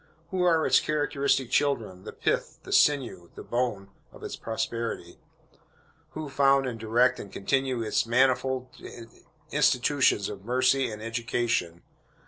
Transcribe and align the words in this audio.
Who 0.31 0.41
are 0.41 0.65
its 0.65 0.79
characteristic 0.79 1.51
children, 1.51 2.05
the 2.05 2.11
pith, 2.11 2.57
the 2.63 2.71
sinew, 2.73 3.29
the 3.35 3.43
bone, 3.43 3.89
of 4.11 4.23
its 4.23 4.35
prosperity? 4.35 5.19
Who 6.13 6.27
found, 6.27 6.65
and 6.65 6.79
direct, 6.79 7.19
and 7.19 7.31
continue 7.31 7.83
its 7.83 8.07
manifold 8.07 8.69
institutions 9.51 10.27
of 10.27 10.43
mercy 10.43 10.89
and 10.89 11.03
education? 11.03 11.83